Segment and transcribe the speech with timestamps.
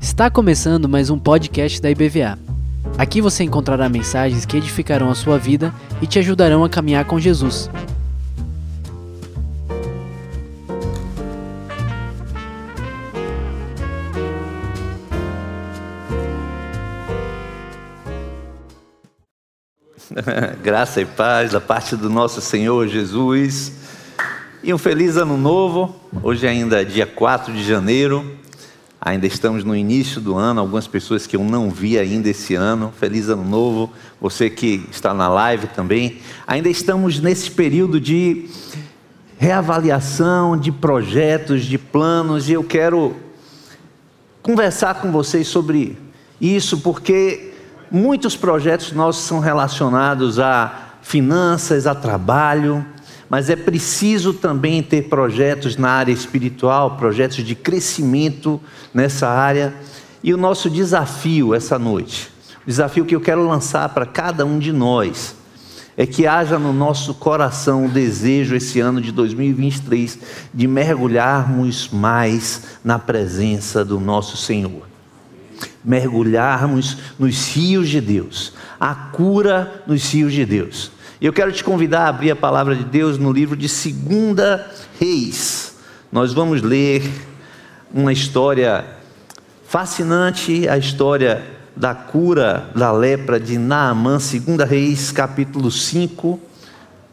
[0.00, 2.36] Está começando mais um podcast da IBVA.
[2.98, 5.72] Aqui você encontrará mensagens que edificarão a sua vida
[6.02, 7.70] e te ajudarão a caminhar com Jesus.
[20.60, 23.83] Graça e paz da parte do nosso Senhor Jesus.
[24.66, 25.94] E um feliz ano novo.
[26.22, 28.34] Hoje ainda é dia 4 de janeiro.
[28.98, 32.90] Ainda estamos no início do ano, algumas pessoas que eu não vi ainda esse ano.
[32.98, 33.92] Feliz ano novo.
[34.18, 36.16] Você que está na live também.
[36.46, 38.48] Ainda estamos nesse período de
[39.36, 43.14] reavaliação de projetos, de planos, e eu quero
[44.40, 45.98] conversar com vocês sobre
[46.40, 47.52] isso porque
[47.90, 52.82] muitos projetos nossos são relacionados a finanças, a trabalho,
[53.28, 58.60] mas é preciso também ter projetos na área espiritual, projetos de crescimento
[58.92, 59.74] nessa área.
[60.22, 62.30] E o nosso desafio essa noite,
[62.62, 65.36] o desafio que eu quero lançar para cada um de nós,
[65.96, 70.18] é que haja no nosso coração o desejo esse ano de 2023
[70.52, 74.88] de mergulharmos mais na presença do nosso Senhor.
[75.84, 80.90] Mergulharmos nos rios de Deus, a cura nos rios de Deus.
[81.24, 85.74] Eu quero te convidar a abrir a palavra de Deus no livro de Segunda Reis.
[86.12, 87.10] Nós vamos ler
[87.90, 88.84] uma história
[89.66, 91.42] fascinante, a história
[91.74, 96.38] da cura da lepra de Naamã, Segunda Reis, capítulo 5.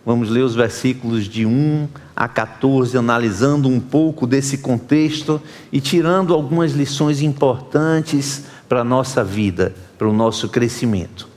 [0.05, 6.33] Vamos ler os versículos de 1 a 14, analisando um pouco desse contexto e tirando
[6.33, 11.29] algumas lições importantes para a nossa vida, para o nosso crescimento.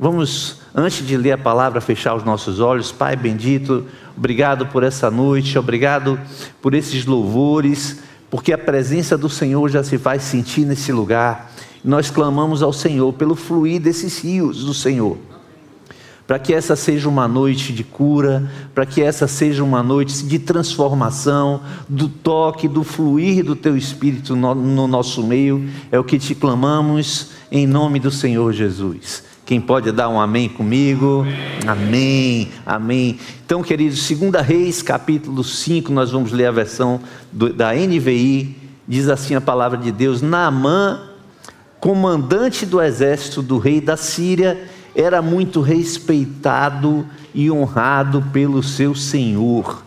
[0.00, 2.90] Vamos, antes de ler a palavra, fechar os nossos olhos.
[2.90, 3.84] Pai bendito,
[4.16, 6.18] obrigado por essa noite, obrigado
[6.60, 11.52] por esses louvores, porque a presença do Senhor já se faz sentir nesse lugar.
[11.84, 15.18] Nós clamamos ao Senhor pelo fluir desses rios do Senhor.
[16.26, 20.38] Para que essa seja uma noite de cura, para que essa seja uma noite de
[20.38, 26.18] transformação, do toque, do fluir do Teu Espírito no, no nosso meio, é o que
[26.18, 29.31] te clamamos em nome do Senhor Jesus.
[29.52, 31.26] Quem pode dar um amém comigo?
[31.66, 33.18] Amém, amém.
[33.44, 36.98] Então, queridos, 2 Reis, capítulo 5, nós vamos ler a versão
[37.30, 38.56] do, da NVI.
[38.88, 41.02] Diz assim a palavra de Deus: Naamã,
[41.78, 44.58] comandante do exército do rei da Síria,
[44.96, 49.84] era muito respeitado e honrado pelo seu senhor.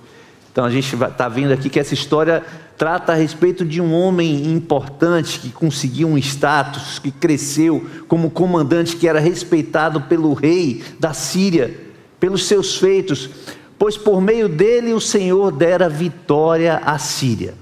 [0.51, 2.43] Então, a gente está vendo aqui que essa história
[2.77, 8.95] trata a respeito de um homem importante que conseguiu um status, que cresceu como comandante,
[8.95, 11.73] que era respeitado pelo rei da Síria,
[12.19, 13.29] pelos seus feitos,
[13.77, 17.53] pois por meio dele o Senhor dera vitória à Síria.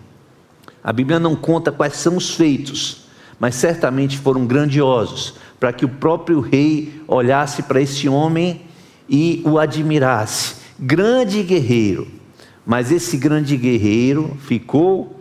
[0.84, 3.06] A Bíblia não conta quais são os feitos,
[3.40, 8.62] mas certamente foram grandiosos, para que o próprio rei olhasse para esse homem
[9.08, 10.56] e o admirasse.
[10.80, 12.23] Grande guerreiro
[12.66, 15.20] mas esse grande guerreiro ficou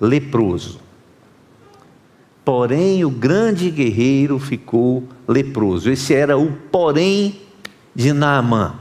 [0.00, 0.80] leproso.
[2.44, 5.90] Porém, o grande guerreiro ficou leproso.
[5.90, 7.40] Esse era o porém
[7.94, 8.74] de Naamã.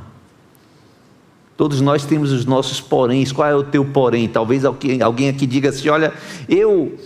[1.55, 3.31] Todos nós temos os nossos poréns.
[3.31, 4.27] Qual é o teu porém?
[4.27, 6.11] Talvez alguém aqui diga assim: olha,
[6.49, 6.97] eu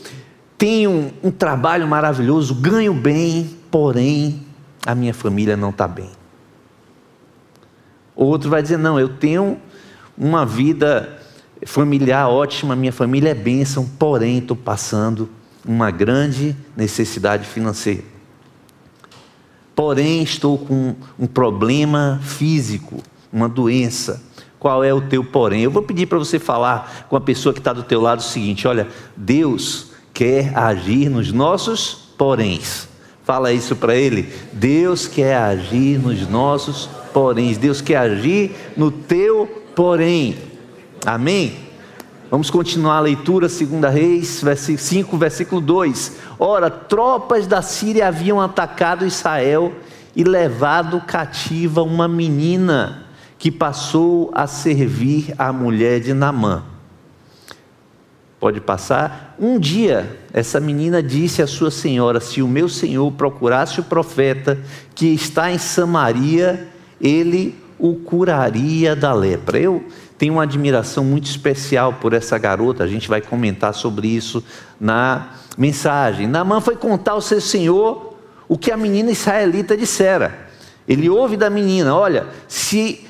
[0.58, 4.46] tenho um trabalho maravilhoso, ganho bem, porém
[4.86, 6.10] a minha família não está bem.
[8.16, 9.60] Outro vai dizer: não, eu tenho
[10.18, 11.20] uma vida
[11.66, 15.30] familiar ótima, minha família é bênção, porém estou passando
[15.66, 18.04] uma grande necessidade financeira.
[19.76, 24.24] Porém estou com um problema físico, uma doença.
[24.58, 25.62] Qual é o teu porém?
[25.62, 28.24] Eu vou pedir para você falar com a pessoa que está do teu lado o
[28.24, 32.88] seguinte: olha, Deus quer agir nos nossos poréns.
[33.24, 34.32] Fala isso para ele.
[34.54, 37.58] Deus quer agir nos nossos poréns.
[37.58, 40.38] Deus quer agir no teu porém.
[41.06, 41.66] Amém?
[42.32, 44.44] Vamos continuar a leitura, 2 Reis
[44.78, 46.14] 5, versículo 2.
[46.40, 49.74] Ora, tropas da Síria haviam atacado Israel
[50.16, 53.06] e levado cativa uma menina
[53.38, 56.64] que passou a servir a mulher de Namã.
[58.40, 59.36] Pode passar?
[59.40, 64.60] Um dia, essa menina disse à sua senhora: Se o meu senhor procurasse o profeta
[64.94, 66.68] que está em Samaria,
[67.00, 69.60] ele o curaria da lepra.
[69.60, 69.84] Eu
[70.18, 74.44] tenho uma admiração muito especial por essa garota, a gente vai comentar sobre isso
[74.80, 76.28] na mensagem.
[76.28, 78.16] Naamã foi contar ao seu senhor
[78.48, 80.48] o que a menina israelita dissera.
[80.88, 83.06] Ele ouve da menina: Olha, se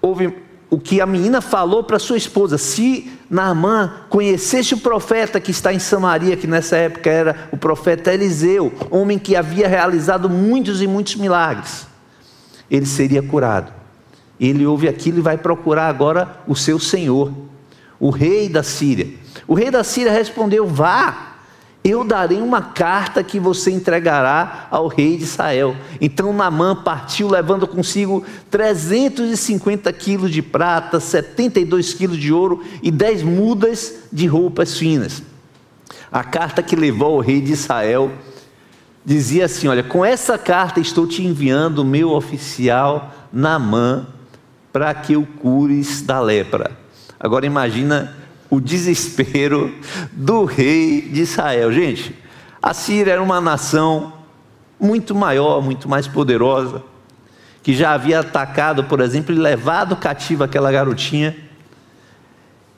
[0.00, 0.34] houve
[0.70, 5.72] o que a menina falou para sua esposa: se Naamã conhecesse o profeta que está
[5.72, 10.86] em Samaria, que nessa época era o profeta Eliseu, homem que havia realizado muitos e
[10.86, 11.86] muitos milagres,
[12.70, 13.72] ele seria curado.
[14.38, 17.32] Ele ouve aquilo e vai procurar agora o seu senhor,
[18.00, 19.08] o rei da Síria.
[19.46, 21.34] O rei da Síria respondeu: Vá,
[21.84, 25.76] eu darei uma carta que você entregará ao rei de Israel.
[26.00, 33.22] Então Naamã partiu levando consigo 350 quilos de prata, 72 quilos de ouro e 10
[33.22, 35.22] mudas de roupas finas.
[36.10, 38.10] A carta que levou ao rei de Israel
[39.04, 44.06] dizia assim: Olha, com essa carta estou te enviando o meu oficial Naamã
[44.72, 46.72] para que o cures da lepra.
[47.18, 48.16] Agora imagina
[48.50, 49.74] o desespero
[50.12, 51.72] do rei de Israel.
[51.72, 52.14] Gente,
[52.62, 54.12] a Síria era uma nação
[54.78, 56.82] muito maior, muito mais poderosa,
[57.62, 61.36] que já havia atacado, por exemplo, e levado cativa aquela garotinha.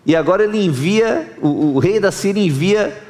[0.05, 3.06] E agora ele envia, o, o rei da Síria envia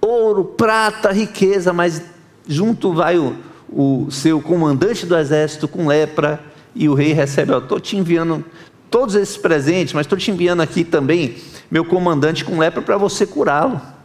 [0.00, 2.02] ouro, prata, riqueza, mas
[2.46, 3.36] junto vai o,
[3.70, 6.40] o seu comandante do exército com lepra,
[6.74, 8.44] e o rei recebe, estou te enviando
[8.90, 11.36] todos esses presentes, mas estou te enviando aqui também
[11.70, 13.80] meu comandante com lepra para você curá-lo.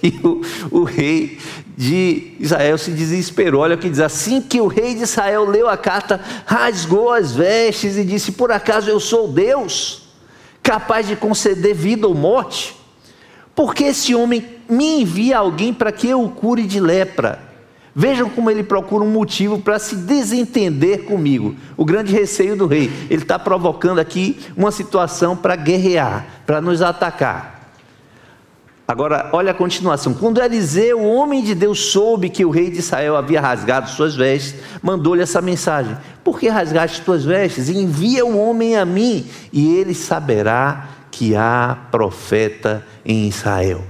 [0.00, 0.40] E o,
[0.70, 1.38] o, rei
[1.76, 3.62] de Israel se desesperou.
[3.62, 7.32] Olha o que diz: assim que o rei de Israel leu a carta, rasgou as
[7.32, 10.08] vestes e disse: Por acaso eu sou Deus,
[10.62, 12.76] capaz de conceder vida ou morte?
[13.54, 17.52] Porque esse homem me envia alguém para que eu o cure de lepra.
[17.94, 21.54] Vejam como ele procura um motivo para se desentender comigo.
[21.76, 22.90] O grande receio do rei.
[23.10, 27.52] Ele está provocando aqui uma situação para guerrear, para nos atacar.
[28.88, 30.12] Agora, olha a continuação.
[30.12, 34.16] Quando Eliseu, o homem de Deus, soube que o rei de Israel havia rasgado suas
[34.16, 37.68] vestes, mandou-lhe essa mensagem: Por que rasgaste tuas vestes?
[37.68, 43.84] Envia o homem a mim, e ele saberá que há profeta em Israel.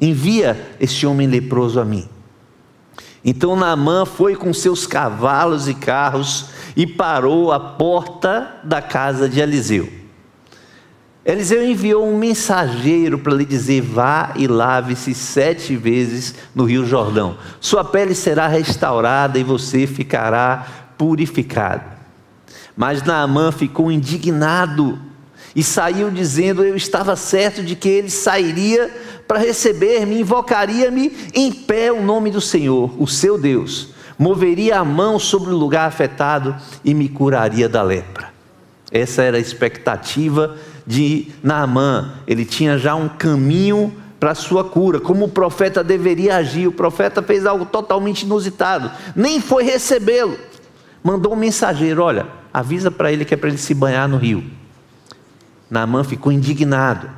[0.00, 2.08] Envia este homem leproso a mim.
[3.24, 9.38] Então Naamã foi com seus cavalos e carros e parou à porta da casa de
[9.38, 9.88] Eliseu.
[11.24, 17.38] Eliseu enviou um mensageiro para lhe dizer: Vá e lave-se sete vezes no Rio Jordão.
[17.60, 20.66] Sua pele será restaurada e você ficará
[20.98, 21.94] purificado.
[22.76, 24.98] Mas Naamã ficou indignado
[25.54, 28.90] e saiu dizendo: Eu estava certo de que ele sairia
[29.26, 35.18] para receber-me, invocaria-me em pé o nome do Senhor, o seu Deus, moveria a mão
[35.18, 36.54] sobre o lugar afetado
[36.84, 38.32] e me curaria da lepra.
[38.90, 40.56] Essa era a expectativa
[40.86, 42.14] de Naamã.
[42.26, 46.68] Ele tinha já um caminho para a sua cura, como o profeta deveria agir.
[46.68, 50.38] O profeta fez algo totalmente inusitado, nem foi recebê-lo.
[51.02, 54.44] Mandou um mensageiro: olha, avisa para ele que é para ele se banhar no rio.
[55.74, 57.10] Naamã ficou indignado.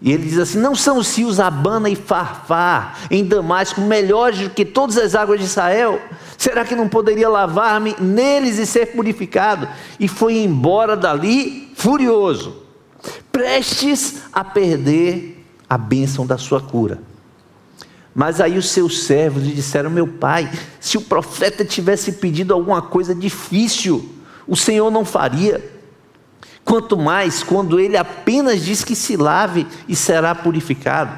[0.00, 4.50] E ele diz assim: Não são os rios Abana e Farfar em Damasco melhores do
[4.50, 6.00] que todas as águas de Israel?
[6.38, 9.68] Será que não poderia lavar-me neles e ser purificado?
[10.00, 12.62] E foi embora dali furioso,
[13.30, 16.98] prestes a perder a bênção da sua cura.
[18.14, 20.50] Mas aí os seus servos lhe disseram: Meu pai,
[20.80, 24.08] se o profeta tivesse pedido alguma coisa difícil,
[24.46, 25.75] o Senhor não faria.
[26.66, 31.16] Quanto mais quando ele apenas diz que se lave e será purificado.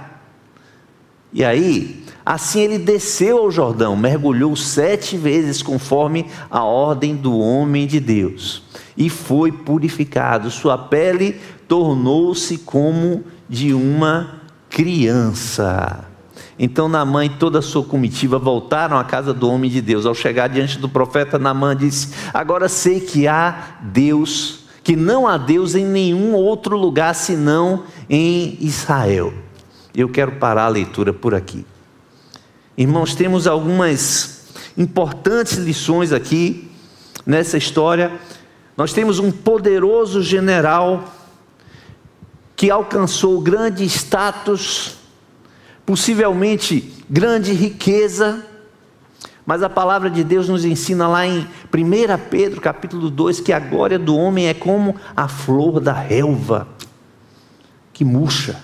[1.33, 7.87] E aí, assim ele desceu ao Jordão, mergulhou sete vezes conforme a ordem do homem
[7.87, 8.63] de Deus,
[8.95, 10.51] e foi purificado.
[10.51, 16.05] Sua pele tornou-se como de uma criança.
[16.59, 20.05] Então Naamã e toda a sua comitiva voltaram à casa do homem de Deus.
[20.05, 24.58] Ao chegar diante do profeta, Naamã disse: Agora sei que há Deus
[24.89, 29.35] que não há Deus em nenhum outro lugar senão em Israel.
[29.95, 31.67] Eu quero parar a leitura por aqui.
[32.75, 34.47] Irmãos, temos algumas
[34.79, 36.71] importantes lições aqui
[37.27, 38.19] nessa história.
[38.79, 41.05] Nós temos um poderoso general
[42.57, 44.97] que alcançou grande status,
[45.85, 48.43] possivelmente grande riqueza,
[49.49, 51.49] mas a palavra de Deus nos ensina lá em 1
[52.29, 56.69] Pedro, capítulo 2, que a glória do homem é como a flor da relva,
[57.91, 58.61] que murcha.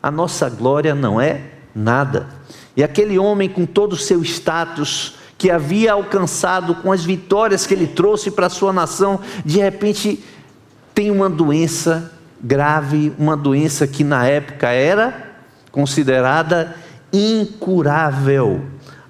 [0.00, 1.40] A nossa glória não é
[1.74, 2.28] nada.
[2.76, 7.74] E aquele homem com todo o seu status, que havia alcançado com as vitórias que
[7.74, 10.22] ele trouxe para a sua nação, de repente
[10.94, 15.32] tem uma doença grave, uma doença que na época era
[15.72, 16.76] considerada
[17.12, 18.62] incurável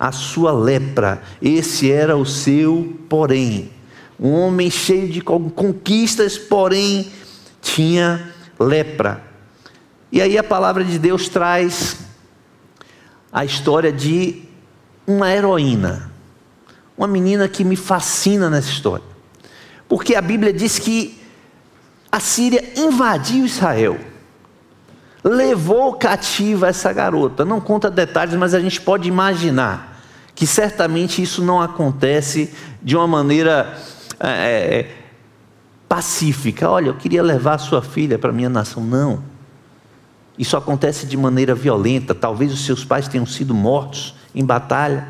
[0.02, 1.22] a sua lepra.
[1.40, 3.70] Esse era o seu porém.
[4.18, 7.08] um homem cheio de conquistas, porém
[7.60, 9.22] tinha lepra.
[10.10, 11.98] E aí a palavra de Deus traz
[13.32, 14.42] a história de
[15.06, 16.10] uma heroína,
[16.98, 19.04] uma menina que me fascina nessa história,
[19.88, 21.20] porque a Bíblia diz que
[22.10, 23.98] a Síria invadiu Israel,
[25.22, 27.44] levou cativa essa garota.
[27.44, 29.91] Não conta detalhes, mas a gente pode imaginar
[30.42, 33.78] que certamente isso não acontece de uma maneira
[34.18, 34.90] é, é
[35.88, 36.68] pacífica.
[36.68, 38.82] Olha, eu queria levar sua filha para minha nação.
[38.82, 39.22] Não.
[40.36, 42.12] Isso acontece de maneira violenta.
[42.12, 45.06] Talvez os seus pais tenham sido mortos em batalha.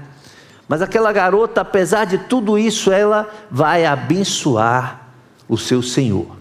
[0.68, 5.14] Mas aquela garota, apesar de tudo isso, ela vai abençoar
[5.48, 6.36] o seu Senhor.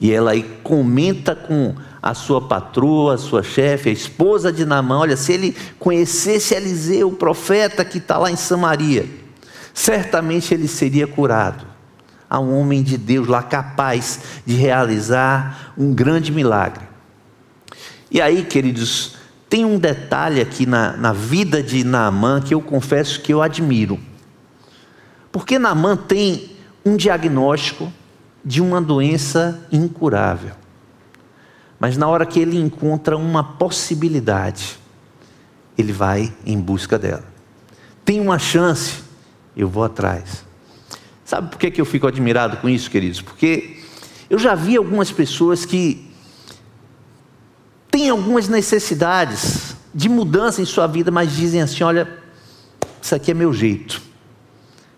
[0.00, 1.74] E ela aí comenta com
[2.04, 7.08] a sua patroa, a sua chefe, a esposa de Namã: olha, se ele conhecesse Eliseu,
[7.08, 9.08] o profeta que está lá em Samaria,
[9.72, 11.64] certamente ele seria curado.
[12.28, 16.84] Há um homem de Deus lá capaz de realizar um grande milagre.
[18.10, 19.16] E aí, queridos,
[19.48, 23.98] tem um detalhe aqui na, na vida de Naamã que eu confesso que eu admiro.
[25.32, 26.50] Porque Naamã tem
[26.84, 27.90] um diagnóstico
[28.44, 30.63] de uma doença incurável.
[31.84, 34.78] Mas na hora que ele encontra uma possibilidade,
[35.76, 37.26] ele vai em busca dela.
[38.06, 39.02] Tem uma chance,
[39.54, 40.46] eu vou atrás.
[41.26, 43.20] Sabe por que eu fico admirado com isso, queridos?
[43.20, 43.82] Porque
[44.30, 46.10] eu já vi algumas pessoas que
[47.90, 52.08] têm algumas necessidades de mudança em sua vida, mas dizem assim: olha,
[53.02, 54.00] isso aqui é meu jeito.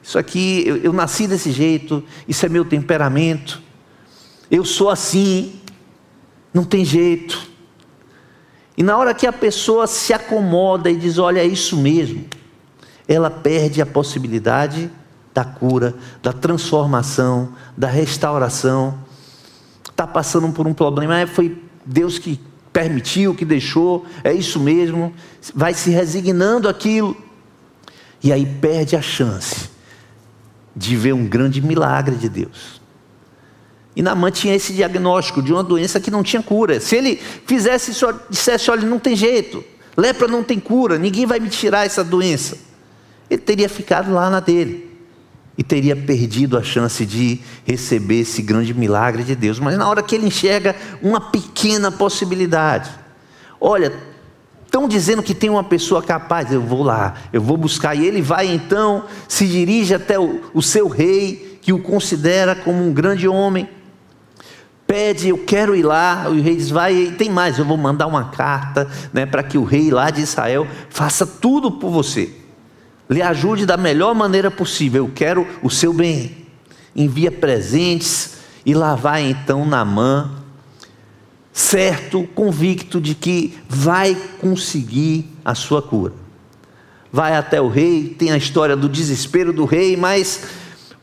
[0.05, 3.61] Isso aqui, eu, eu nasci desse jeito, isso é meu temperamento,
[4.49, 5.61] eu sou assim,
[6.57, 7.47] não tem jeito.
[8.79, 12.25] E na hora que a pessoa se acomoda e diz: Olha, é isso mesmo,
[13.07, 14.91] ela perde a possibilidade
[15.35, 18.99] da cura, da transformação, da restauração.
[19.91, 22.41] Está passando por um problema, é, foi Deus que
[22.73, 25.13] permitiu, que deixou, é isso mesmo,
[25.55, 27.17] vai se resignando aquilo,
[28.23, 29.71] e aí perde a chance
[30.75, 32.81] de ver um grande milagre de Deus.
[33.97, 36.79] E Naamã tinha esse diagnóstico de uma doença que não tinha cura.
[36.79, 39.65] Se ele fizesse isso, dissesse, olha, não tem jeito,
[39.97, 42.59] lepra não tem cura, ninguém vai me tirar essa doença.
[43.31, 44.85] Ele teria ficado lá na dele.
[45.59, 49.59] E teria perdido a chance de receber esse grande milagre de Deus.
[49.59, 52.91] Mas na hora que ele enxerga uma pequena possibilidade,
[53.59, 53.91] olha,
[54.67, 57.95] Estão dizendo que tem uma pessoa capaz, eu vou lá, eu vou buscar.
[57.95, 62.85] E ele vai então, se dirige até o, o seu rei, que o considera como
[62.85, 63.67] um grande homem.
[64.87, 66.27] Pede, eu quero ir lá.
[66.29, 69.65] O rei diz: vai, tem mais, eu vou mandar uma carta né, para que o
[69.65, 72.33] rei lá de Israel faça tudo por você.
[73.09, 75.05] Lhe ajude da melhor maneira possível.
[75.05, 76.47] Eu quero o seu bem.
[76.95, 78.37] Envia presentes.
[78.65, 80.45] E lá vai então Namã
[81.57, 86.13] certo, convicto de que vai conseguir a sua cura.
[87.11, 90.43] Vai até o rei, tem a história do desespero do rei, mas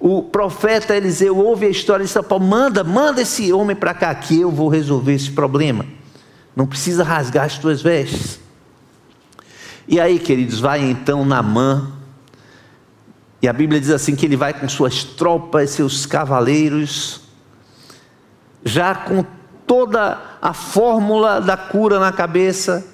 [0.05, 4.41] o profeta Eliseu ouve a história e diz: manda, manda esse homem para cá, que
[4.41, 5.85] eu vou resolver esse problema.
[6.53, 8.37] Não precisa rasgar as tuas vestes.
[9.87, 11.89] E aí, queridos, vai então Namã,
[13.41, 17.21] e a Bíblia diz assim: que ele vai com suas tropas, seus cavaleiros,
[18.61, 19.23] já com
[19.65, 22.85] toda a fórmula da cura na cabeça.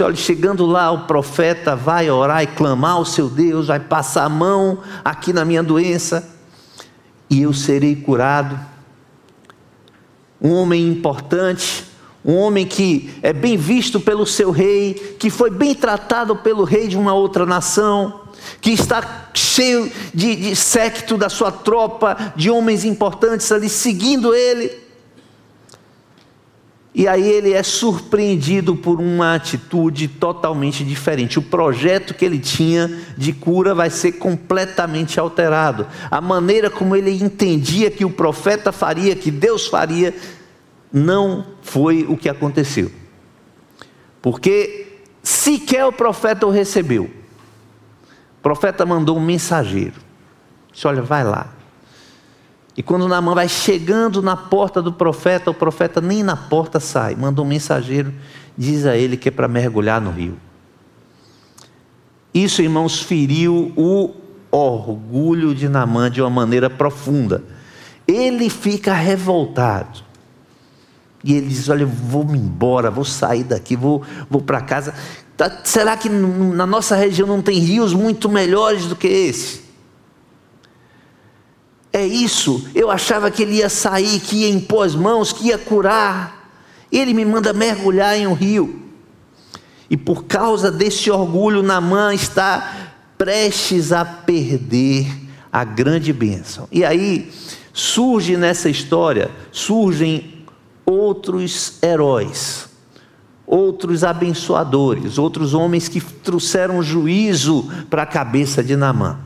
[0.00, 4.28] Olha, chegando lá, o profeta vai orar e clamar ao seu Deus, vai passar a
[4.30, 6.35] mão aqui na minha doença,
[7.28, 8.58] e eu serei curado.
[10.40, 11.84] Um homem importante,
[12.24, 16.88] um homem que é bem visto pelo seu rei, que foi bem tratado pelo rei
[16.88, 18.22] de uma outra nação,
[18.60, 24.85] que está cheio de, de séquito da sua tropa, de homens importantes ali seguindo ele.
[26.98, 31.38] E aí ele é surpreendido por uma atitude totalmente diferente.
[31.38, 35.86] O projeto que ele tinha de cura vai ser completamente alterado.
[36.10, 40.14] A maneira como ele entendia que o profeta faria, que Deus faria,
[40.90, 42.90] não foi o que aconteceu.
[44.22, 47.10] Porque sequer o profeta o recebeu.
[48.38, 50.00] O profeta mandou um mensageiro.
[50.72, 51.55] Disse: Olha, vai lá.
[52.76, 57.14] E quando Naamã vai chegando na porta do profeta, o profeta nem na porta sai,
[57.14, 58.12] manda um mensageiro,
[58.56, 60.38] diz a ele que é para mergulhar no rio.
[62.34, 64.14] Isso, irmãos, feriu o
[64.50, 67.42] orgulho de Naamã de uma maneira profunda.
[68.06, 70.04] Ele fica revoltado.
[71.24, 74.94] E ele diz: Olha, vou me embora, vou sair daqui, vou, vou para casa.
[75.34, 79.65] Tá, será que na nossa região não tem rios muito melhores do que esse?
[81.96, 82.68] É isso.
[82.74, 86.50] Eu achava que ele ia sair, que ia impor as mãos, que ia curar.
[86.92, 88.82] Ele me manda mergulhar em um rio.
[89.88, 95.06] E por causa desse orgulho, Namã está prestes a perder
[95.50, 96.68] a grande bênção.
[96.70, 97.32] E aí
[97.72, 100.44] surge nessa história, surgem
[100.84, 102.68] outros heróis,
[103.46, 109.25] outros abençoadores, outros homens que trouxeram juízo para a cabeça de Namã.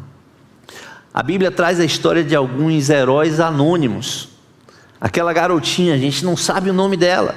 [1.13, 4.29] A Bíblia traz a história de alguns heróis anônimos.
[5.01, 7.35] Aquela garotinha, a gente não sabe o nome dela,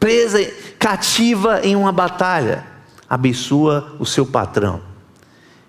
[0.00, 0.38] presa,
[0.78, 2.66] cativa em uma batalha,
[3.08, 4.80] abençoa o seu patrão.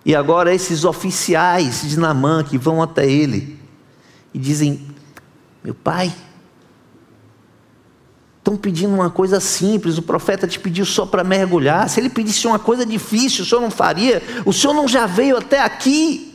[0.03, 3.59] E agora esses oficiais de Namã que vão até ele
[4.33, 4.87] e dizem:
[5.63, 6.13] Meu pai,
[8.37, 11.89] estão pedindo uma coisa simples, o profeta te pediu só para mergulhar.
[11.89, 14.23] Se ele pedisse uma coisa difícil, o senhor não faria?
[14.45, 16.34] O senhor não já veio até aqui?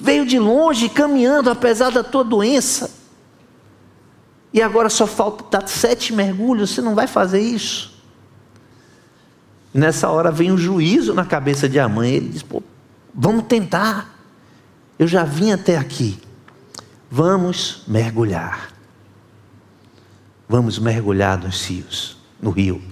[0.00, 2.90] Veio de longe caminhando apesar da tua doença.
[4.52, 7.90] E agora só falta dar sete mergulhos, você não vai fazer isso.
[9.72, 12.06] Nessa hora vem um juízo na cabeça de Amã.
[12.06, 12.62] Ele diz: Pô,
[13.14, 14.18] vamos tentar.
[14.98, 16.18] Eu já vim até aqui.
[17.08, 18.70] Vamos mergulhar.
[20.48, 22.82] Vamos mergulhar nos rios, no rio.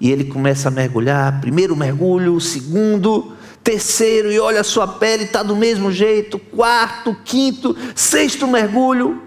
[0.00, 3.36] E ele começa a mergulhar, primeiro mergulho, segundo,
[3.68, 9.20] terceiro, e olha a sua pele, está do mesmo jeito, quarto, quinto, sexto mergulho.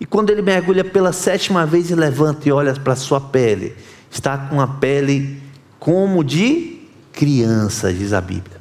[0.00, 3.76] E quando ele mergulha pela sétima vez e levanta e olha para a sua pele,
[4.10, 5.42] está com a pele
[5.78, 6.80] como de
[7.12, 8.56] criança, diz a Bíblia,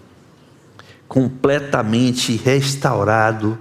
[1.07, 3.57] completamente restaurado.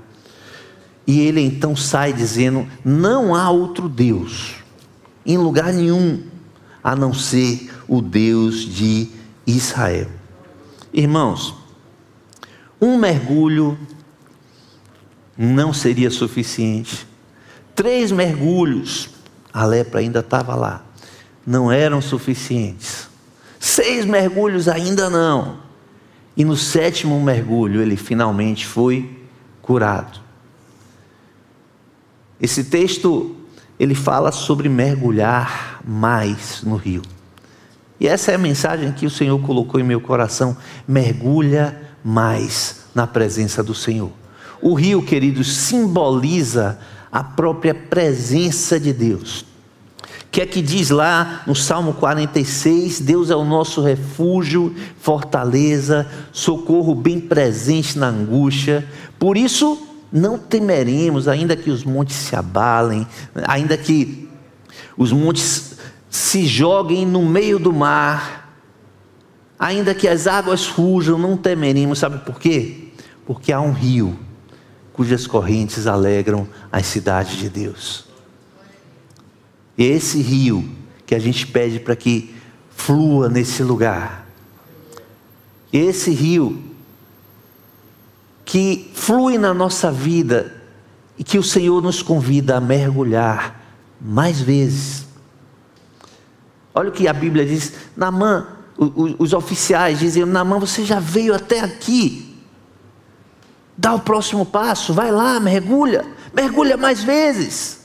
[1.06, 4.56] E ele então sai dizendo: Não há outro Deus
[5.24, 6.20] em lugar nenhum
[6.82, 9.06] a não ser o Deus de
[9.46, 10.17] Israel.
[10.98, 11.54] Irmãos,
[12.80, 13.78] um mergulho
[15.36, 17.06] não seria suficiente.
[17.72, 19.08] Três mergulhos,
[19.52, 20.84] a lepra ainda estava lá,
[21.46, 23.08] não eram suficientes.
[23.60, 25.58] Seis mergulhos ainda não.
[26.36, 29.22] E no sétimo mergulho ele finalmente foi
[29.62, 30.18] curado.
[32.40, 33.36] Esse texto
[33.78, 37.02] ele fala sobre mergulhar mais no rio.
[38.00, 40.56] E essa é a mensagem que o Senhor colocou em meu coração.
[40.86, 44.10] Mergulha mais na presença do Senhor.
[44.60, 46.78] O rio, queridos, simboliza
[47.10, 49.44] a própria presença de Deus.
[50.30, 56.94] Que é que diz lá no Salmo 46: Deus é o nosso refúgio, fortaleza, socorro
[56.94, 58.86] bem presente na angústia.
[59.18, 59.78] Por isso,
[60.12, 63.06] não temeremos, ainda que os montes se abalem,
[63.46, 64.28] ainda que
[64.96, 65.67] os montes
[66.10, 68.56] se joguem no meio do mar,
[69.58, 72.88] ainda que as águas fujam, não temeremos, sabe por quê?
[73.26, 74.18] Porque há um rio
[74.92, 78.06] cujas correntes alegram as cidades de Deus.
[79.76, 80.68] E esse rio
[81.06, 82.34] que a gente pede para que
[82.68, 84.26] flua nesse lugar.
[85.72, 86.62] Esse rio
[88.44, 90.54] que flui na nossa vida
[91.18, 93.60] e que o Senhor nos convida a mergulhar
[94.00, 95.07] mais vezes
[96.78, 101.58] Olha o que a Bíblia diz: Namã, os oficiais dizem: Namã, você já veio até
[101.58, 102.36] aqui.
[103.76, 107.80] Dá o próximo passo, vai lá, mergulha, mergulha mais vezes.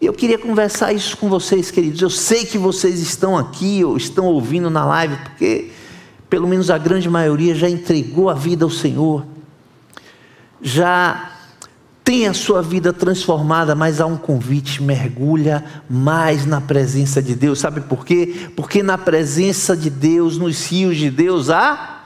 [0.00, 2.00] E eu queria conversar isso com vocês, queridos.
[2.00, 5.72] Eu sei que vocês estão aqui ou estão ouvindo na live, porque
[6.30, 9.26] pelo menos a grande maioria já entregou a vida ao Senhor,
[10.62, 11.31] já
[12.04, 17.60] tem a sua vida transformada, mas há um convite, mergulha mais na presença de Deus.
[17.60, 18.48] Sabe por quê?
[18.56, 22.02] Porque na presença de Deus, nos rios de Deus, há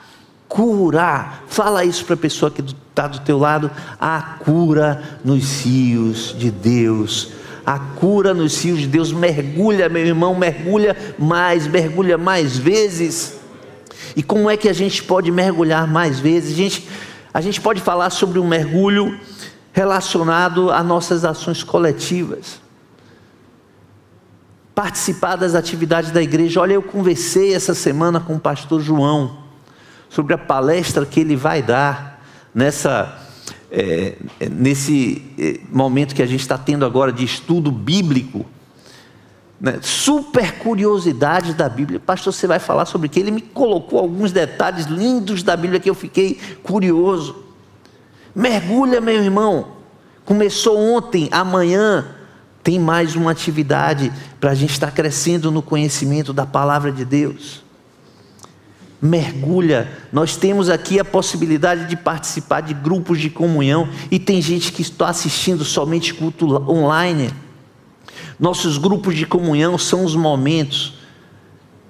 [0.48, 1.40] cura.
[1.48, 3.70] Fala isso para a pessoa que está do teu lado.
[3.98, 7.30] Há cura nos rios de Deus.
[7.64, 9.12] A cura nos rios de Deus.
[9.12, 13.34] Mergulha, meu irmão, mergulha mais, mergulha mais vezes.
[14.14, 16.52] E como é que a gente pode mergulhar mais vezes?
[16.52, 16.88] A gente,
[17.32, 19.18] a gente pode falar sobre um mergulho
[19.76, 22.62] relacionado a nossas ações coletivas.
[24.74, 26.62] Participar das atividades da igreja.
[26.62, 29.36] Olha, eu conversei essa semana com o pastor João
[30.08, 33.18] sobre a palestra que ele vai dar nessa,
[33.70, 34.16] é,
[34.50, 38.46] nesse é, momento que a gente está tendo agora de estudo bíblico.
[39.60, 39.78] Né?
[39.82, 42.00] Super curiosidade da Bíblia.
[42.00, 43.20] Pastor, você vai falar sobre o que?
[43.20, 47.45] Ele me colocou alguns detalhes lindos da Bíblia que eu fiquei curioso.
[48.36, 49.68] Mergulha, meu irmão.
[50.22, 52.06] Começou ontem, amanhã
[52.62, 57.64] tem mais uma atividade para a gente estar crescendo no conhecimento da palavra de Deus.
[59.00, 59.90] mergulha.
[60.12, 64.82] Nós temos aqui a possibilidade de participar de grupos de comunhão e tem gente que
[64.82, 67.30] está assistindo somente culto online.
[68.38, 70.94] Nossos grupos de comunhão são os momentos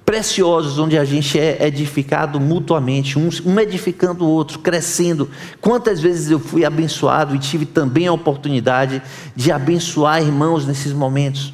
[0.07, 5.29] preciosos onde a gente é edificado mutuamente, um, edificando o outro, crescendo.
[5.61, 9.03] Quantas vezes eu fui abençoado e tive também a oportunidade
[9.35, 11.53] de abençoar irmãos nesses momentos.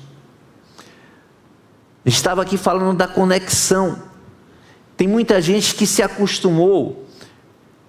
[2.04, 3.96] Estava aqui falando da conexão.
[4.98, 7.01] Tem muita gente que se acostumou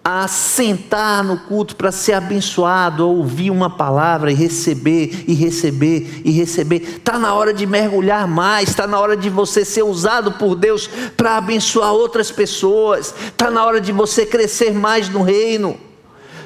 [0.03, 6.21] a sentar no culto para ser abençoado, a ouvir uma palavra e receber, e receber,
[6.25, 6.97] e receber.
[6.97, 10.89] Está na hora de mergulhar mais, está na hora de você ser usado por Deus
[11.15, 15.79] para abençoar outras pessoas, está na hora de você crescer mais no reino,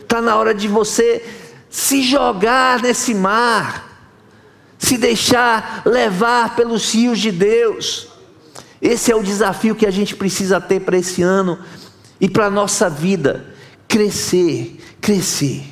[0.02, 1.26] está na hora de você
[1.68, 3.88] se jogar nesse mar,
[4.78, 8.08] se deixar levar pelos rios de Deus.
[8.80, 11.58] Esse é o desafio que a gente precisa ter para esse ano
[12.20, 13.46] e para a nossa vida
[13.88, 15.64] crescer, crescer,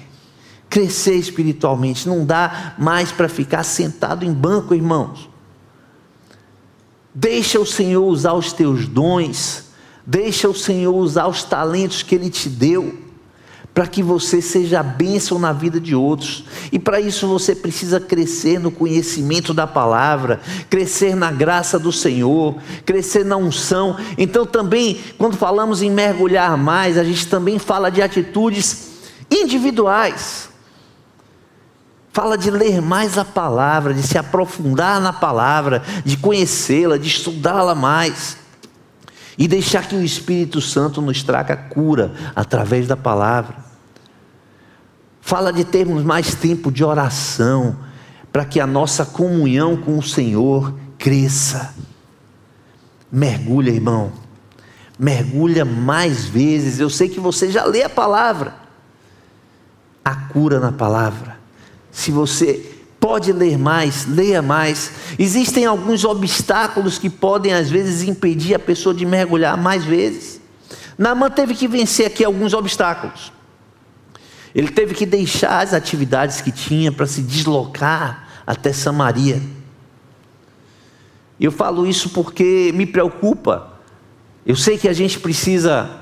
[0.70, 2.08] crescer espiritualmente.
[2.08, 5.30] Não dá mais para ficar sentado em banco, irmãos.
[7.14, 9.66] Deixa o Senhor usar os teus dons,
[10.06, 13.05] deixa o Senhor usar os talentos que Ele te deu
[13.76, 16.46] para que você seja bênção na vida de outros.
[16.72, 22.56] E para isso você precisa crescer no conhecimento da palavra, crescer na graça do Senhor,
[22.86, 23.98] crescer na unção.
[24.18, 28.92] Então também, quando falamos em mergulhar mais, a gente também fala de atitudes
[29.30, 30.48] individuais.
[32.14, 37.76] Fala de ler mais a palavra, de se aprofundar na palavra, de conhecê-la, de estudá-la
[37.76, 38.38] mais
[39.38, 43.65] e deixar que o Espírito Santo nos traga cura através da palavra.
[45.26, 47.76] Fala de termos mais tempo de oração,
[48.32, 51.74] para que a nossa comunhão com o Senhor cresça.
[53.12, 54.12] Mergulha, irmão.
[55.00, 56.80] Mergulha mais vezes.
[56.80, 58.54] Eu sei que você já lê a palavra.
[60.04, 61.40] A cura na palavra.
[61.92, 62.64] Se você
[63.00, 64.92] pode ler mais, leia mais.
[65.18, 70.40] Existem alguns obstáculos que podem às vezes impedir a pessoa de mergulhar mais vezes.
[70.96, 73.34] Namã teve que vencer aqui alguns obstáculos.
[74.56, 79.42] Ele teve que deixar as atividades que tinha para se deslocar até Samaria.
[81.38, 83.74] Eu falo isso porque me preocupa.
[84.46, 86.00] Eu sei que a gente precisa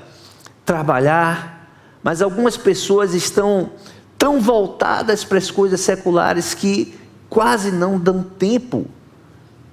[0.64, 1.68] trabalhar,
[2.00, 3.72] mas algumas pessoas estão
[4.16, 6.94] tão voltadas para as coisas seculares que
[7.28, 8.86] quase não dão tempo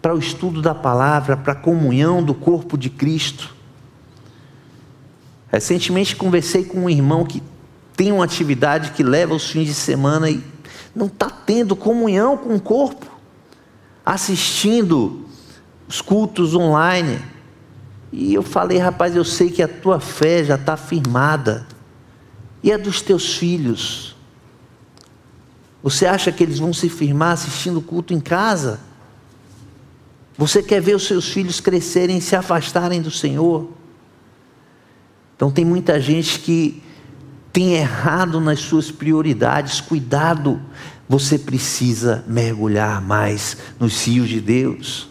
[0.02, 3.54] para o estudo da palavra, para a comunhão do corpo de Cristo.
[5.52, 7.44] Recentemente conversei com um irmão que
[8.02, 10.44] tem uma atividade que leva os fins de semana e
[10.96, 13.06] não está tendo comunhão com o corpo,
[14.04, 15.28] assistindo
[15.88, 17.22] os cultos online.
[18.12, 21.68] E eu falei, rapaz, eu sei que a tua fé já está firmada,
[22.64, 24.16] e a dos teus filhos.
[25.84, 28.80] Você acha que eles vão se firmar assistindo culto em casa?
[30.40, 33.70] Você quer ver os seus filhos crescerem e se afastarem do Senhor?
[35.36, 36.82] Então tem muita gente que
[37.52, 40.62] tem errado nas suas prioridades, cuidado,
[41.08, 45.10] você precisa mergulhar mais nos rios de Deus,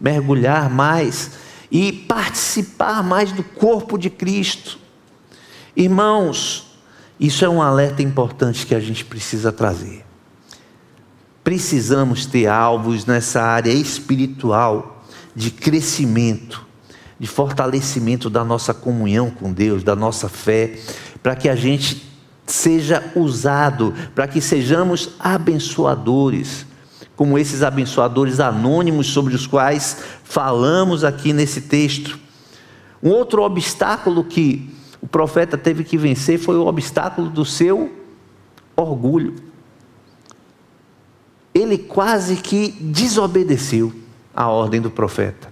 [0.00, 1.32] mergulhar mais
[1.70, 4.78] e participar mais do corpo de Cristo.
[5.76, 6.78] Irmãos,
[7.18, 10.04] isso é um alerta importante que a gente precisa trazer.
[11.42, 16.64] Precisamos ter alvos nessa área espiritual de crescimento,
[17.18, 20.78] de fortalecimento da nossa comunhão com Deus, da nossa fé,
[21.24, 22.04] para que a gente
[22.46, 26.66] seja usado, para que sejamos abençoadores,
[27.16, 32.18] como esses abençoadores anônimos sobre os quais falamos aqui nesse texto.
[33.02, 37.90] Um outro obstáculo que o profeta teve que vencer foi o obstáculo do seu
[38.76, 39.36] orgulho.
[41.54, 43.94] Ele quase que desobedeceu
[44.36, 45.50] a ordem do profeta.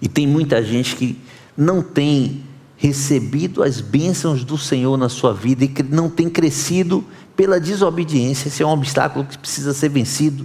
[0.00, 1.20] E tem muita gente que
[1.56, 2.44] não tem
[2.78, 7.04] recebido as bênçãos do Senhor na sua vida e não tem crescido
[7.36, 8.46] pela desobediência.
[8.46, 10.44] Esse é um obstáculo que precisa ser vencido.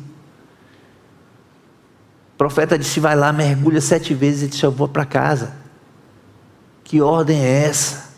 [2.34, 5.56] O profeta disse: vai lá, mergulha sete vezes e disse: eu vou para casa.
[6.84, 8.12] Que ordem é essa?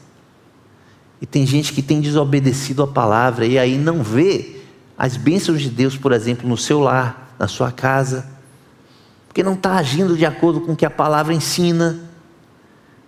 [1.22, 4.62] E tem gente que tem desobedecido a palavra e aí não vê
[4.98, 8.26] as bênçãos de Deus, por exemplo, no seu lar, na sua casa,
[9.28, 12.15] porque não está agindo de acordo com o que a palavra ensina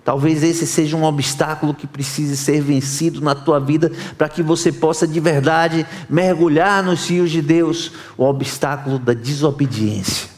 [0.07, 4.71] Talvez esse seja um obstáculo que precise ser vencido na tua vida para que você
[4.71, 10.29] possa de verdade mergulhar nos rios de Deus o obstáculo da desobediência.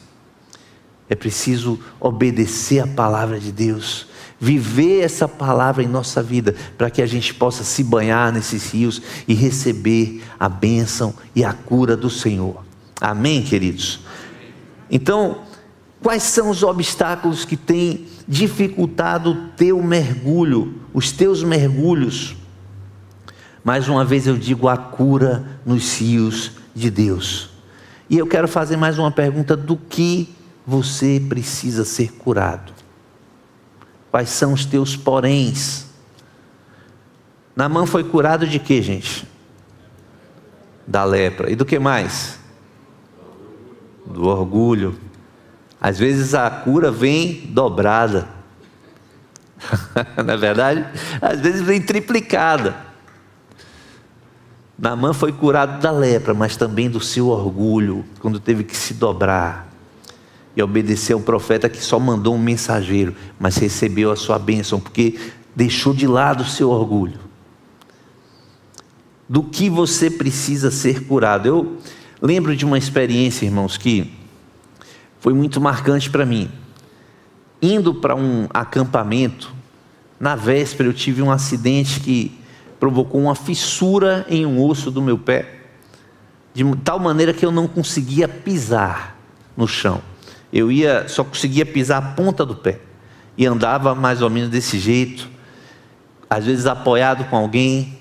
[1.07, 4.07] É preciso obedecer a palavra de Deus,
[4.39, 8.99] viver essa palavra em nossa vida, para que a gente possa se banhar nesses rios
[9.27, 12.65] e receber a bênção e a cura do Senhor.
[12.99, 13.99] Amém, queridos?
[14.89, 15.41] Então,
[16.01, 22.37] quais são os obstáculos que têm dificultado o teu mergulho, os teus mergulhos?
[23.63, 27.49] Mais uma vez eu digo a cura nos rios de Deus.
[28.07, 30.29] E eu quero fazer mais uma pergunta: do que
[30.65, 32.71] você precisa ser curado?
[34.11, 35.85] Quais são os teus poréns?
[37.55, 39.27] Namã foi curado de quê, gente?
[40.87, 41.51] Da lepra.
[41.51, 42.39] E do que mais?
[44.05, 45.08] Do orgulho.
[45.81, 48.27] Às vezes a cura vem dobrada.
[50.25, 50.85] Não é verdade?
[51.21, 52.75] Às vezes vem triplicada.
[54.77, 59.67] Namã foi curado da lepra, mas também do seu orgulho, quando teve que se dobrar
[60.55, 65.19] e obedecer ao profeta que só mandou um mensageiro, mas recebeu a sua bênção, porque
[65.55, 67.19] deixou de lado o seu orgulho.
[69.27, 71.47] Do que você precisa ser curado?
[71.47, 71.77] Eu
[72.21, 74.18] lembro de uma experiência, irmãos, que
[75.19, 76.49] foi muito marcante para mim.
[77.61, 79.53] Indo para um acampamento,
[80.19, 82.39] na véspera eu tive um acidente que
[82.79, 85.59] provocou uma fissura em um osso do meu pé,
[86.53, 89.17] de tal maneira que eu não conseguia pisar
[89.55, 90.01] no chão
[90.51, 92.79] eu ia, só conseguia pisar a ponta do pé.
[93.37, 95.29] E andava mais ou menos desse jeito,
[96.29, 97.97] às vezes apoiado com alguém.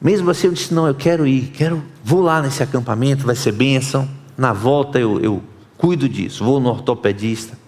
[0.00, 3.52] Mesmo assim eu disse, não, eu quero ir, quero, vou lá nesse acampamento, vai ser
[3.52, 4.08] bênção.
[4.36, 5.42] Na volta eu, eu
[5.76, 7.58] cuido disso, vou no ortopedista.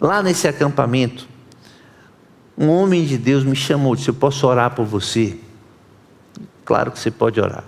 [0.00, 1.28] Lá nesse acampamento,
[2.56, 5.38] um homem de Deus me chamou, disse, eu posso orar por você?
[6.64, 7.64] Claro que você pode orar.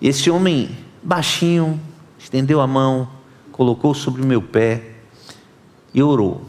[0.00, 1.80] Esse homem, baixinho,
[2.18, 3.08] estendeu a mão,
[3.52, 4.96] colocou sobre o meu pé
[5.94, 6.42] e orou.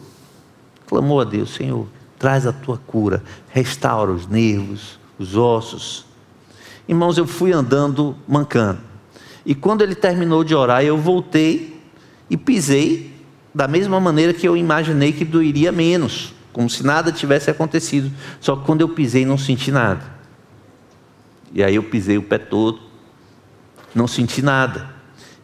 [0.87, 6.05] Clamou a Deus: Senhor, traz a tua cura, restaura os nervos, os ossos.
[6.87, 8.79] Irmãos, eu fui andando mancando.
[9.47, 11.79] E quando ele terminou de orar, eu voltei
[12.29, 13.13] e pisei
[13.55, 18.11] da mesma maneira que eu imaginei que doeria menos, como se nada tivesse acontecido.
[18.41, 20.03] Só que quando eu pisei, não senti nada.
[21.53, 22.81] E aí eu pisei o pé todo,
[23.95, 24.89] não senti nada.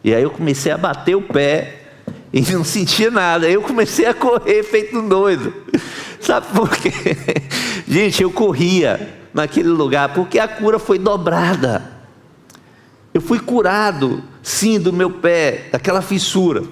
[0.04, 1.84] E aí eu comecei a bater o pé
[2.30, 3.46] e não sentia nada.
[3.46, 5.50] Aí eu comecei a correr feito um doido.
[6.20, 6.92] Sabe por quê?
[7.88, 11.93] Gente, eu corria naquele lugar porque a cura foi dobrada.
[13.14, 16.64] Eu fui curado, sim, do meu pé, daquela fissura.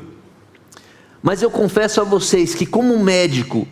[1.22, 3.66] Mas eu confesso a vocês que, como médico,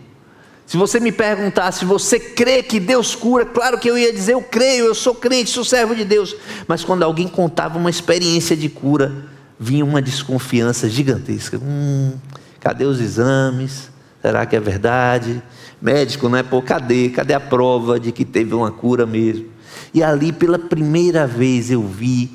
[0.65, 3.45] se você me perguntasse, você crê que Deus cura?
[3.45, 6.37] Claro que eu ia dizer, eu creio, eu sou crente, sou servo de Deus.
[6.69, 9.25] Mas quando alguém contava uma experiência de cura,
[9.59, 11.59] vinha uma desconfiança gigantesca.
[11.59, 12.13] Hum,
[12.61, 13.91] cadê os exames?
[14.23, 15.43] Será que é verdade?
[15.83, 16.45] Médico, não é?
[16.45, 17.09] Pô, cadê?
[17.09, 19.47] Cadê a prova de que teve uma cura mesmo?
[19.93, 22.31] E ali, pela primeira vez, eu vi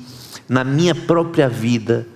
[0.48, 2.06] na minha própria vida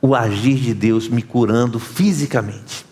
[0.00, 2.86] o agir de Deus me curando fisicamente.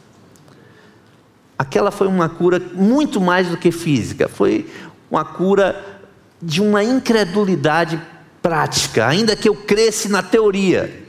[1.58, 4.70] Aquela foi uma cura muito mais do que física, foi
[5.10, 6.00] uma cura
[6.42, 8.00] de uma incredulidade
[8.42, 11.06] prática, ainda que eu cresce na teoria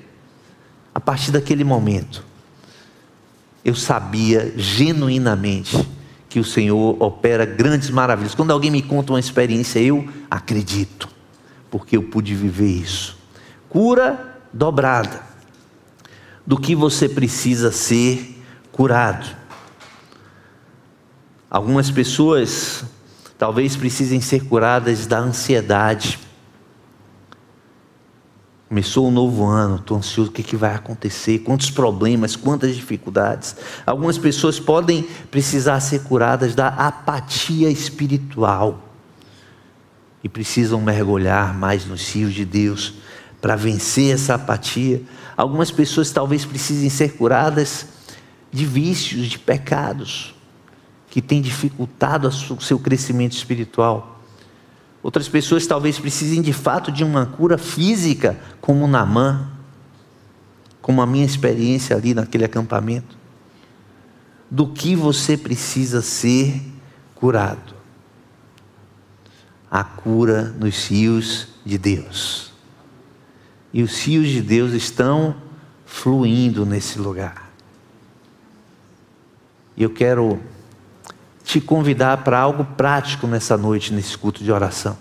[0.97, 2.23] a partir daquele momento,
[3.63, 5.88] eu sabia genuinamente
[6.27, 8.33] que o Senhor opera grandes maravilhas.
[8.33, 11.07] Quando alguém me conta uma experiência, eu acredito,
[11.69, 13.15] porque eu pude viver isso.
[13.69, 15.21] Cura dobrada
[16.45, 19.36] do que você precisa ser curado.
[21.49, 22.84] Algumas pessoas
[23.38, 26.19] talvez precisem ser curadas da ansiedade
[28.67, 31.39] Começou um novo ano, estou ansioso, o que, que vai acontecer?
[31.39, 33.56] Quantos problemas, quantas dificuldades.
[33.86, 38.84] Algumas pessoas podem precisar ser curadas da apatia espiritual
[40.21, 42.95] e precisam mergulhar mais nos rios de Deus
[43.41, 45.02] para vencer essa apatia.
[45.36, 47.88] Algumas pessoas talvez precisem ser curadas
[48.52, 50.34] de vícios, de pecados
[51.10, 54.21] que têm dificultado o seu crescimento espiritual.
[55.02, 59.50] Outras pessoas talvez precisem de fato de uma cura física, como Namã,
[60.82, 63.17] como a minha experiência ali naquele acampamento.
[64.50, 66.62] Do que você precisa ser
[67.13, 67.76] curado?
[69.69, 72.54] A cura nos rios de Deus.
[73.73, 75.36] E os rios de Deus estão
[75.86, 77.49] fluindo nesse lugar.
[79.75, 80.39] E eu quero
[81.43, 84.97] te convidar para algo prático nessa noite, nesse culto de oração.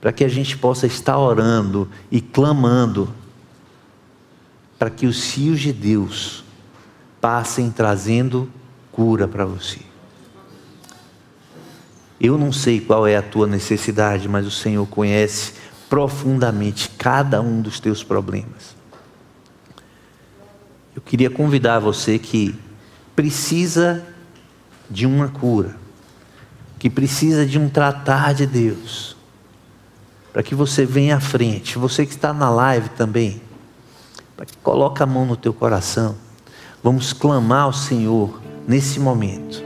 [0.00, 3.12] Para que a gente possa estar orando e clamando
[4.78, 6.44] para que os rios de Deus
[7.20, 8.50] passem trazendo
[8.92, 9.80] cura para você.
[12.20, 15.54] Eu não sei qual é a tua necessidade, mas o Senhor conhece
[15.94, 18.74] profundamente cada um dos teus problemas.
[20.92, 22.52] Eu queria convidar você que
[23.14, 24.04] precisa
[24.90, 25.76] de uma cura,
[26.80, 29.16] que precisa de um tratar de Deus,
[30.32, 31.78] para que você venha à frente.
[31.78, 33.40] Você que está na live também,
[34.36, 36.16] para que coloque a mão no teu coração.
[36.82, 39.62] Vamos clamar ao Senhor nesse momento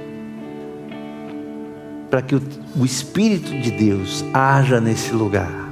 [2.11, 2.43] para que o,
[2.77, 5.68] o Espírito de Deus haja nesse lugar,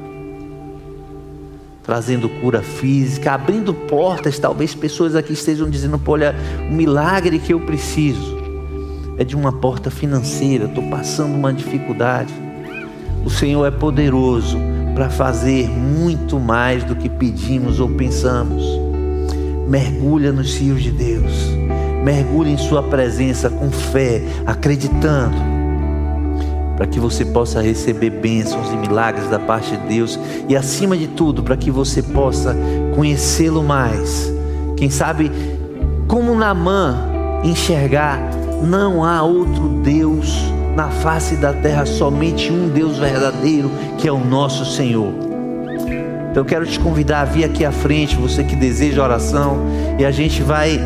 [1.87, 4.39] trazendo cura física, abrindo portas.
[4.39, 6.35] Talvez pessoas aqui estejam dizendo: olha,
[6.69, 8.37] o milagre que eu preciso
[9.17, 12.35] é de uma porta financeira, estou passando uma dificuldade.
[13.25, 14.59] O Senhor é poderoso
[14.95, 18.65] para fazer muito mais do que pedimos ou pensamos.
[19.69, 21.33] Mergulha nos rios de Deus,
[22.05, 25.56] mergulha em Sua presença com fé, acreditando
[26.77, 31.07] para que você possa receber bênçãos e milagres da parte de Deus e, acima de
[31.07, 32.55] tudo, para que você possa
[32.95, 34.33] conhecê-lo mais.
[34.77, 35.33] Quem sabe,
[36.07, 36.97] como Namã,
[37.43, 38.21] enxergar:
[38.63, 44.23] não há outro Deus na face da terra, somente um Deus verdadeiro, que é o
[44.23, 45.13] nosso Senhor.
[46.31, 49.57] Então eu quero te convidar a vir aqui à frente, você que deseja oração,
[49.99, 50.79] e a gente vai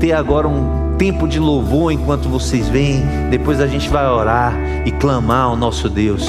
[0.00, 3.02] ter agora um tempo de louvor enquanto vocês vêm.
[3.30, 4.54] Depois a gente vai orar
[4.84, 6.28] e clamar ao nosso Deus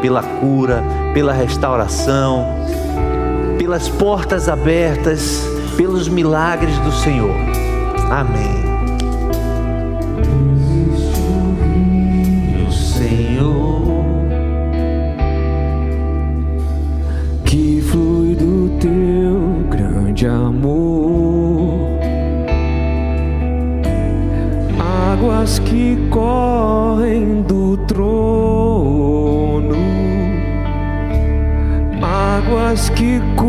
[0.00, 0.82] pela cura,
[1.14, 2.46] pela restauração,
[3.58, 5.42] pelas portas abertas,
[5.76, 7.34] pelos milagres do Senhor.
[8.10, 8.67] Amém.
[32.98, 33.47] Que curam,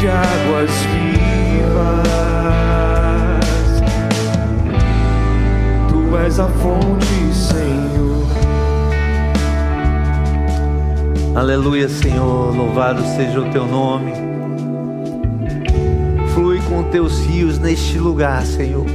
[0.00, 2.08] de águas vivas.
[5.88, 8.26] Tu és a fonte, Senhor.
[11.34, 12.54] Aleluia, Senhor.
[12.56, 14.12] Louvado seja o teu nome.
[16.34, 18.86] Flui com teus rios neste lugar, Senhor.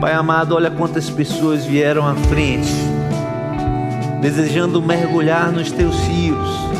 [0.00, 2.72] Pai amado, olha quantas pessoas vieram à frente,
[4.22, 6.72] desejando mergulhar nos teus rios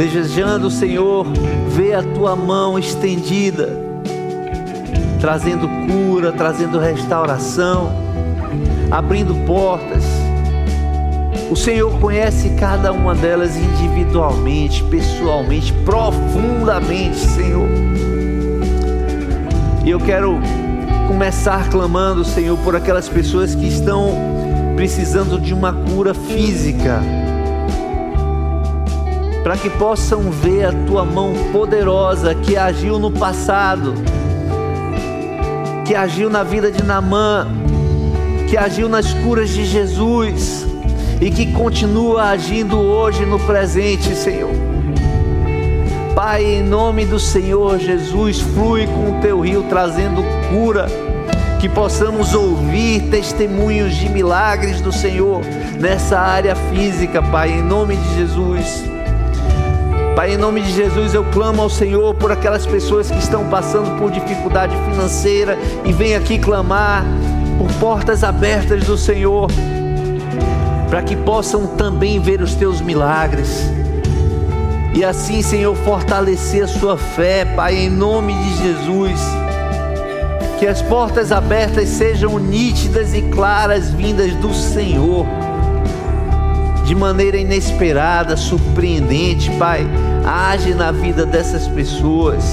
[0.00, 1.26] desejando, Senhor,
[1.68, 3.68] ver a tua mão estendida,
[5.20, 7.92] trazendo cura, trazendo restauração,
[8.90, 10.02] abrindo portas.
[11.50, 17.68] O Senhor conhece cada uma delas individualmente, pessoalmente, profundamente, Senhor.
[19.84, 20.40] E eu quero
[21.08, 24.39] começar clamando, Senhor, por aquelas pessoas que estão
[24.80, 27.02] precisando de uma cura física
[29.42, 33.92] para que possam ver a tua mão poderosa que agiu no passado,
[35.86, 37.46] que agiu na vida de Namã,
[38.48, 40.66] que agiu nas curas de Jesus
[41.20, 44.54] e que continua agindo hoje no presente, Senhor.
[46.14, 50.86] Pai, em nome do Senhor Jesus, flui com o teu rio trazendo cura,
[51.60, 55.42] que possamos ouvir testemunhos de milagres do Senhor
[55.78, 58.82] nessa área física, Pai, em nome de Jesus.
[60.16, 63.98] Pai, em nome de Jesus, eu clamo ao Senhor por aquelas pessoas que estão passando
[63.98, 67.04] por dificuldade financeira e vem aqui clamar
[67.58, 69.50] por portas abertas do Senhor.
[70.88, 73.70] para que possam também ver os teus milagres.
[74.92, 79.39] E assim, Senhor, fortalecer a sua fé, Pai, em nome de Jesus.
[80.60, 85.24] Que as portas abertas sejam nítidas e claras vindas do Senhor.
[86.84, 89.86] De maneira inesperada, surpreendente, Pai.
[90.22, 92.44] Age na vida dessas pessoas.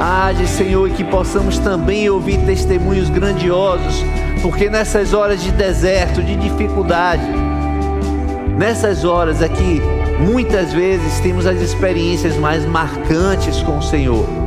[0.00, 4.04] Age, Senhor, e que possamos também ouvir testemunhos grandiosos,
[4.42, 7.22] porque nessas horas de deserto, de dificuldade,
[8.58, 9.80] nessas horas aqui,
[10.18, 14.45] muitas vezes temos as experiências mais marcantes com o Senhor.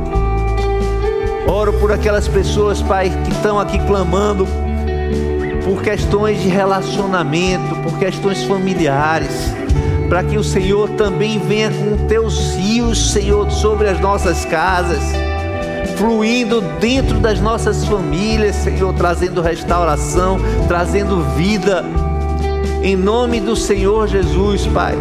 [1.50, 4.46] Oro por aquelas pessoas, Pai, que estão aqui clamando
[5.64, 9.52] por questões de relacionamento, por questões familiares,
[10.08, 15.00] para que o Senhor também venha com teus rios, Senhor, sobre as nossas casas,
[15.96, 20.38] fluindo dentro das nossas famílias, Senhor, trazendo restauração,
[20.68, 21.84] trazendo vida,
[22.80, 24.94] em nome do Senhor Jesus, Pai.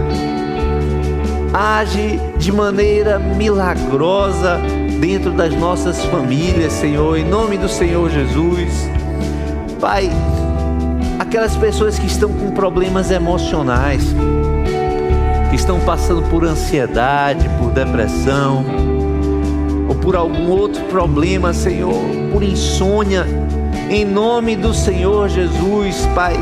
[1.53, 4.59] Age de maneira milagrosa
[4.99, 8.89] dentro das nossas famílias, Senhor, em nome do Senhor Jesus.
[9.79, 10.09] Pai,
[11.17, 14.03] aquelas pessoas que estão com problemas emocionais,
[15.49, 18.65] que estão passando por ansiedade, por depressão,
[19.87, 23.25] ou por algum outro problema, Senhor, por insônia,
[23.89, 26.35] em nome do Senhor Jesus, Pai,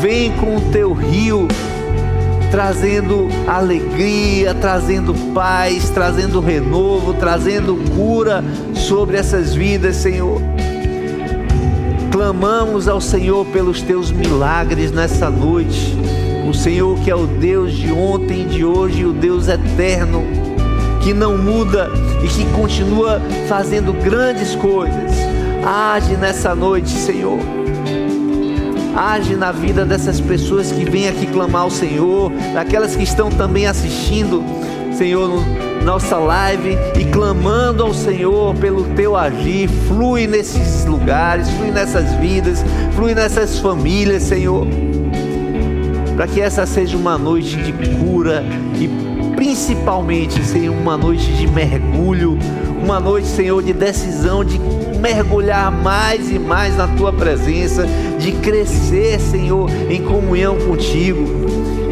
[0.00, 1.46] vem com o teu rio
[2.50, 8.42] trazendo alegria, trazendo paz, trazendo renovo, trazendo cura
[8.74, 10.40] sobre essas vidas, Senhor.
[12.10, 15.96] Clamamos ao Senhor pelos teus milagres nessa noite.
[16.48, 20.24] O Senhor que é o Deus de ontem, de hoje, o Deus eterno,
[21.02, 21.90] que não muda
[22.24, 25.12] e que continua fazendo grandes coisas.
[25.64, 27.38] Age nessa noite, Senhor
[28.98, 33.66] age na vida dessas pessoas que vêm aqui clamar ao Senhor, daquelas que estão também
[33.66, 34.42] assistindo,
[34.92, 41.70] Senhor, no nossa live e clamando ao Senhor pelo teu agir, flui nesses lugares, flui
[41.70, 42.62] nessas vidas,
[42.94, 44.66] flui nessas famílias, Senhor.
[46.14, 48.44] Para que essa seja uma noite de cura
[48.74, 48.88] e
[49.34, 52.36] principalmente, Senhor, uma noite de mergulho,
[52.82, 54.58] uma noite, Senhor, de decisão de
[54.98, 57.86] mergulhar mais e mais na tua presença,
[58.18, 61.24] de crescer, Senhor, em comunhão contigo.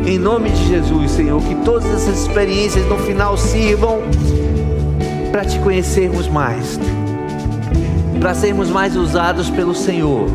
[0.06, 4.02] Em nome de Jesus, Senhor, que todas essas experiências no final sirvam
[5.32, 6.78] para te conhecermos mais,
[8.20, 10.28] para sermos mais usados pelo Senhor,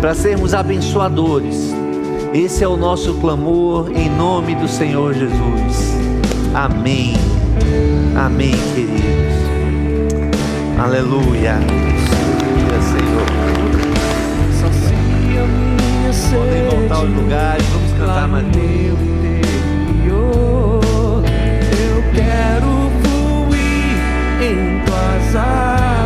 [0.00, 1.72] para sermos abençoadores.
[2.32, 5.94] Esse é o nosso clamor em nome do Senhor Jesus.
[6.54, 7.14] Amém.
[8.16, 9.31] Amém, queridos.
[10.78, 11.54] Aleluia.
[11.56, 13.26] Aleluia, Senhor.
[14.60, 16.36] Sacia minha sede.
[16.36, 18.46] Podem voltar aos lugares, vamos cantar mais.
[18.46, 20.82] Meu interior,
[21.24, 23.96] eu quero fluir
[24.42, 26.01] em tuas águas.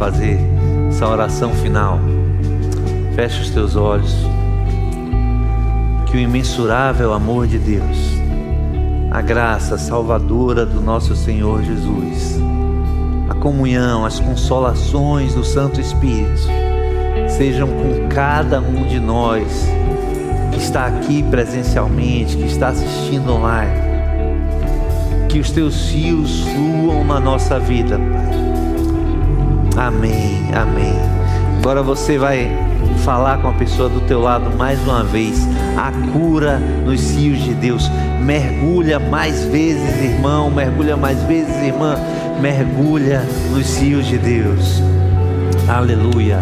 [0.00, 0.40] Fazer
[0.88, 2.00] essa oração final.
[3.14, 4.16] Feche os teus olhos.
[6.06, 7.98] Que o imensurável amor de Deus,
[9.10, 12.40] a graça salvadora do nosso Senhor Jesus,
[13.28, 16.48] a comunhão, as consolações do Santo Espírito
[17.28, 19.68] sejam com cada um de nós
[20.50, 23.90] que está aqui presencialmente, que está assistindo online.
[25.28, 28.49] Que os teus fios fluam na nossa vida, Pai.
[29.80, 30.94] Amém, amém.
[31.58, 32.50] Agora você vai
[33.02, 35.48] falar com a pessoa do teu lado mais uma vez.
[35.74, 37.90] A cura nos cios de Deus.
[38.20, 40.50] Mergulha mais vezes, irmão.
[40.50, 41.96] Mergulha mais vezes, irmã.
[42.42, 43.22] Mergulha
[43.54, 44.82] nos cios de Deus.
[45.66, 46.40] Aleluia.